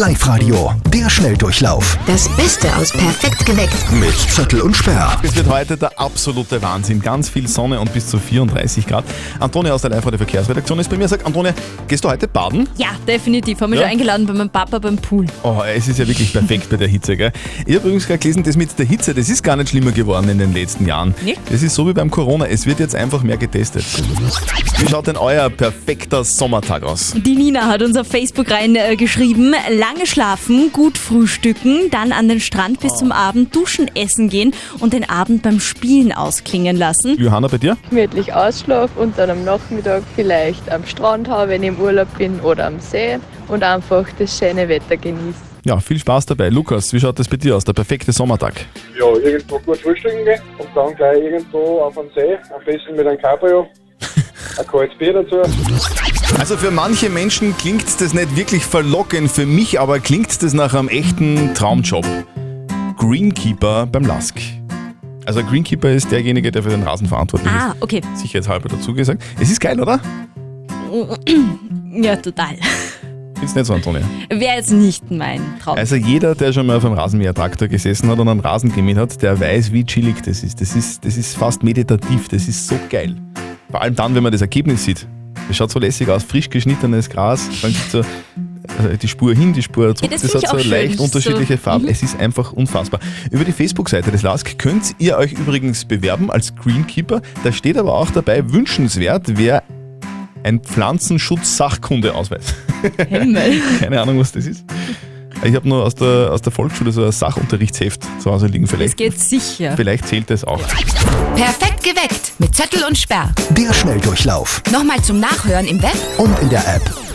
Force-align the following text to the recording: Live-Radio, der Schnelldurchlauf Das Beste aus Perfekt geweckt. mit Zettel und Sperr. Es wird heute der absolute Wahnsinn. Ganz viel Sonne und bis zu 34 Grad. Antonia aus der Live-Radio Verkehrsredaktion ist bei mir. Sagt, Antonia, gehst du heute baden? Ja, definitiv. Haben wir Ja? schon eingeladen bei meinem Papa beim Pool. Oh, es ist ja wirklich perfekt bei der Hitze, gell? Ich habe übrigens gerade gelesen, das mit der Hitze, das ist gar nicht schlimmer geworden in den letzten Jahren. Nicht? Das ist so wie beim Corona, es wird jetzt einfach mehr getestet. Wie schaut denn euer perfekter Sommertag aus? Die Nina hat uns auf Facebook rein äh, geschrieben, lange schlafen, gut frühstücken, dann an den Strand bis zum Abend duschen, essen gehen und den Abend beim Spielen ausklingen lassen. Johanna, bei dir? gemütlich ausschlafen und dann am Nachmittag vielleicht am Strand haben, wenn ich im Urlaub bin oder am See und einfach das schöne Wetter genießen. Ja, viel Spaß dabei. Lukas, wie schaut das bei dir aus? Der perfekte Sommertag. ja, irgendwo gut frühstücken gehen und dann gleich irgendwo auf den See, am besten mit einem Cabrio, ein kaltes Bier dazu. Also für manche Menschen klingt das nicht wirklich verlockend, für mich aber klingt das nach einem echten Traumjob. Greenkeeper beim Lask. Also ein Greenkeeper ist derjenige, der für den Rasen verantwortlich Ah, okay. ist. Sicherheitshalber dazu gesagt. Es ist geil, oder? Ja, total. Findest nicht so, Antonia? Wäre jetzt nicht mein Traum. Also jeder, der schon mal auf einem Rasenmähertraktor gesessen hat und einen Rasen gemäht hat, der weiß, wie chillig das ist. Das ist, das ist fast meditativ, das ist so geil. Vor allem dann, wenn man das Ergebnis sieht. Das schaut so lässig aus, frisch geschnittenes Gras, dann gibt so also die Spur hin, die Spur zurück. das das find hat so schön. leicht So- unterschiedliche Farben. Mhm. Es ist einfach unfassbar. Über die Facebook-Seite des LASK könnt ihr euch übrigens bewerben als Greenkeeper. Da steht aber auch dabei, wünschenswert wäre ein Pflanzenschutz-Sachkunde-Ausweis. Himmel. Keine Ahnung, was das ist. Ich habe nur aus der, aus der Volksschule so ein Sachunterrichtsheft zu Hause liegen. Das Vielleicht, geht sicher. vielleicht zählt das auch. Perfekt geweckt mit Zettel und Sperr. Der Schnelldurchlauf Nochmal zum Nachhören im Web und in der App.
Live-Radio, 0.00 0.72
der 0.92 1.08
Schnelldurchlauf 1.08 1.96
Das 2.06 2.28
Beste 2.36 2.68
aus 2.76 2.92
Perfekt 2.92 3.46
geweckt. 3.46 3.72
mit 3.98 4.12
Zettel 4.14 4.60
und 4.60 4.76
Sperr. 4.76 5.18
Es 5.22 5.34
wird 5.34 5.48
heute 5.48 5.78
der 5.78 5.98
absolute 5.98 6.60
Wahnsinn. 6.60 7.00
Ganz 7.00 7.30
viel 7.30 7.48
Sonne 7.48 7.80
und 7.80 7.90
bis 7.94 8.06
zu 8.06 8.18
34 8.18 8.86
Grad. 8.86 9.06
Antonia 9.40 9.72
aus 9.72 9.80
der 9.80 9.92
Live-Radio 9.92 10.18
Verkehrsredaktion 10.18 10.78
ist 10.80 10.90
bei 10.90 10.98
mir. 10.98 11.08
Sagt, 11.08 11.24
Antonia, 11.24 11.54
gehst 11.88 12.04
du 12.04 12.10
heute 12.10 12.28
baden? 12.28 12.68
Ja, 12.76 12.88
definitiv. 13.08 13.58
Haben 13.62 13.72
wir 13.72 13.78
Ja? 13.78 13.84
schon 13.84 13.92
eingeladen 13.92 14.26
bei 14.26 14.34
meinem 14.34 14.50
Papa 14.50 14.78
beim 14.78 14.96
Pool. 14.98 15.24
Oh, 15.42 15.62
es 15.66 15.88
ist 15.88 15.98
ja 15.98 16.06
wirklich 16.06 16.30
perfekt 16.30 16.68
bei 16.68 16.76
der 16.76 16.88
Hitze, 16.88 17.16
gell? 17.16 17.32
Ich 17.64 17.74
habe 17.76 17.86
übrigens 17.86 18.06
gerade 18.06 18.18
gelesen, 18.18 18.42
das 18.42 18.58
mit 18.58 18.78
der 18.78 18.84
Hitze, 18.84 19.14
das 19.14 19.30
ist 19.30 19.42
gar 19.42 19.56
nicht 19.56 19.70
schlimmer 19.70 19.92
geworden 19.92 20.28
in 20.28 20.36
den 20.38 20.52
letzten 20.52 20.86
Jahren. 20.86 21.14
Nicht? 21.24 21.40
Das 21.50 21.62
ist 21.62 21.74
so 21.74 21.88
wie 21.88 21.94
beim 21.94 22.10
Corona, 22.10 22.44
es 22.46 22.66
wird 22.66 22.80
jetzt 22.80 22.94
einfach 22.94 23.22
mehr 23.22 23.38
getestet. 23.38 23.86
Wie 24.78 24.88
schaut 24.90 25.06
denn 25.06 25.16
euer 25.16 25.48
perfekter 25.48 26.22
Sommertag 26.22 26.82
aus? 26.82 27.14
Die 27.16 27.34
Nina 27.34 27.66
hat 27.66 27.80
uns 27.80 27.96
auf 27.96 28.06
Facebook 28.06 28.50
rein 28.50 28.76
äh, 28.76 28.94
geschrieben, 28.96 29.54
lange 29.86 30.06
schlafen, 30.06 30.72
gut 30.72 30.98
frühstücken, 30.98 31.90
dann 31.90 32.10
an 32.10 32.28
den 32.28 32.40
Strand 32.40 32.80
bis 32.80 32.94
zum 32.94 33.12
Abend 33.12 33.54
duschen, 33.54 33.88
essen 33.94 34.28
gehen 34.28 34.52
und 34.80 34.92
den 34.92 35.08
Abend 35.08 35.42
beim 35.42 35.60
Spielen 35.60 36.12
ausklingen 36.12 36.76
lassen. 36.76 37.16
Johanna, 37.18 37.46
bei 37.46 37.58
dir? 37.58 37.76
gemütlich 37.88 38.34
ausschlafen 38.34 38.96
und 38.98 39.18
dann 39.18 39.30
am 39.30 39.44
Nachmittag 39.44 40.02
vielleicht 40.16 40.70
am 40.72 40.84
Strand 40.86 41.28
haben, 41.28 41.50
wenn 41.50 41.62
ich 41.62 41.68
im 41.68 41.78
Urlaub 41.78 42.08
bin 42.18 42.40
oder 42.40 42.66
am 42.66 42.80
See 42.80 43.18
und 43.48 43.62
einfach 43.62 44.06
das 44.18 44.36
schöne 44.36 44.68
Wetter 44.68 44.96
genießen. 44.96 45.46
Ja, 45.64 45.78
viel 45.78 45.98
Spaß 45.98 46.26
dabei. 46.26 46.48
Lukas, 46.48 46.92
wie 46.92 47.00
schaut 47.00 47.18
das 47.18 47.28
bei 47.28 47.36
dir 47.36 47.56
aus? 47.56 47.64
Der 47.64 47.72
perfekte 47.72 48.10
Sommertag. 48.12 48.54
ja, 48.98 49.06
irgendwo 49.06 49.58
gut 49.60 49.78
frühstücken 49.78 50.24
gehen 50.24 50.40
und 50.58 50.68
dann 50.74 50.94
gleich 50.96 51.18
irgendwo 51.18 51.80
auf 51.80 51.94
den 51.94 52.08
See, 52.14 52.36
am 52.52 52.64
besten 52.64 52.96
mit 52.96 53.06
einem 53.06 53.18
Cabrio, 53.20 53.68
ein 54.58 54.66
kaltes 54.66 54.96
Bier 54.98 55.12
dazu. 55.12 55.36
Also 56.38 56.56
für 56.56 56.70
manche 56.70 57.08
Menschen 57.08 57.56
klingt 57.56 58.00
das 58.00 58.14
nicht 58.14 58.36
wirklich 58.36 58.64
verlockend, 58.64 59.30
für 59.30 59.46
mich 59.46 59.78
aber 59.80 59.98
klingt 60.00 60.42
das 60.42 60.52
nach 60.52 60.74
einem 60.74 60.88
echten 60.88 61.54
Traumjob. 61.54 62.06
Greenkeeper 62.96 63.86
beim 63.86 64.04
Lask. 64.04 64.38
Also 65.26 65.40
ein 65.40 65.46
Greenkeeper 65.46 65.90
ist 65.90 66.10
derjenige, 66.10 66.50
der 66.52 66.62
für 66.62 66.70
den 66.70 66.82
Rasen 66.82 67.06
verantwortlich 67.08 67.50
Ah, 67.52 67.74
okay. 67.80 68.00
ist. 68.14 68.20
Sicherheitshalber 68.22 68.68
dazu 68.68 68.94
gesagt. 68.94 69.22
Es 69.40 69.50
ist 69.50 69.60
geil, 69.60 69.80
oder? 69.80 70.00
Ja, 71.98 72.14
total. 72.14 72.56
Findest 73.36 73.56
nicht 73.56 73.66
so, 73.66 73.72
Antonia? 73.72 74.02
Wäre 74.28 74.56
jetzt 74.56 74.70
nicht 74.70 75.10
mein 75.10 75.40
Traum. 75.62 75.78
Also 75.78 75.96
jeder, 75.96 76.34
der 76.34 76.52
schon 76.52 76.66
mal 76.66 76.76
auf 76.76 76.84
einem 76.84 76.92
Rasenmähertraktor 76.94 77.68
gesessen 77.68 78.10
hat 78.10 78.18
und 78.18 78.28
einen 78.28 78.40
Rasen 78.40 78.70
gemäht 78.74 78.98
hat, 78.98 79.22
der 79.22 79.40
weiß, 79.40 79.72
wie 79.72 79.82
chillig 79.84 80.16
das 80.22 80.42
ist. 80.42 80.60
Das 80.60 80.76
ist, 80.76 81.04
das 81.06 81.16
ist 81.16 81.34
fast 81.36 81.62
meditativ, 81.62 82.28
das 82.28 82.48
ist 82.48 82.68
so 82.68 82.78
geil. 82.90 83.16
Vor 83.76 83.82
allem 83.82 83.94
dann, 83.94 84.14
wenn 84.14 84.22
man 84.22 84.32
das 84.32 84.40
Ergebnis 84.40 84.86
sieht. 84.86 85.06
Das 85.48 85.56
schaut 85.58 85.70
so 85.70 85.78
lässig 85.78 86.08
aus, 86.08 86.22
frisch 86.24 86.48
geschnittenes 86.48 87.10
Gras, 87.10 87.46
dann 87.60 87.72
gibt 87.74 87.90
so 87.90 87.98
also 88.78 88.96
die 88.96 89.06
Spur 89.06 89.34
hin, 89.34 89.52
die 89.52 89.62
Spur 89.62 89.94
zurück. 89.94 90.10
das 90.10 90.22
das 90.22 90.30
find 90.32 90.44
hat 90.44 90.50
so 90.52 90.58
schön. 90.60 90.70
leicht 90.70 90.96
So- 90.96 91.04
unterschiedliche 91.04 91.58
Farben. 91.58 91.84
Mhm. 91.84 91.90
Es 91.90 92.02
ist 92.02 92.18
einfach 92.18 92.54
unfassbar. 92.54 93.00
Über 93.30 93.44
die 93.44 93.52
Facebook-Seite 93.52 94.10
des 94.10 94.22
LASK 94.22 94.58
könnt 94.58 94.94
ihr 94.98 95.18
euch 95.18 95.32
übrigens 95.34 95.84
bewerben 95.84 96.30
als 96.30 96.56
Greenkeeper. 96.56 97.20
Da 97.44 97.52
steht 97.52 97.76
aber 97.76 97.92
auch 97.92 98.10
dabei, 98.10 98.50
wünschenswert 98.50 99.36
wäre 99.36 99.62
ein 100.42 100.60
Pflanzenschutz-Sachkunde-Ausweis. 100.60 102.54
Himmel. 103.06 103.60
Keine 103.80 104.00
Ahnung, 104.00 104.18
was 104.18 104.32
das 104.32 104.46
ist. 104.46 104.64
Ich 105.42 105.54
habe 105.54 105.68
nur 105.68 105.84
aus 105.84 105.94
der, 105.94 106.32
aus 106.32 106.42
der 106.42 106.52
Volksschule 106.52 106.92
so 106.92 107.04
ein 107.04 107.12
Sachunterrichtsheft 107.12 108.02
zu 108.20 108.30
Hause 108.30 108.46
liegen. 108.46 108.64
Das 108.64 108.74
Vielleicht, 108.74 108.96
geht 108.96 109.20
sicher. 109.20 109.74
vielleicht 109.76 110.06
zählt 110.08 110.30
das 110.30 110.44
auch. 110.44 110.60
Perfekt 111.36 111.82
geweckt 111.84 112.32
mit 112.38 112.54
Zettel 112.54 112.82
und 112.84 112.96
Sperr. 112.96 113.32
Der 113.50 113.72
Schnelldurchlauf 113.72 114.62
Nochmal 114.72 115.00
zum 115.02 115.20
Nachhören 115.20 115.66
im 115.66 115.82
Web 115.82 115.96
und 116.18 116.38
in 116.40 116.48
der 116.50 116.66
App. 116.76 117.05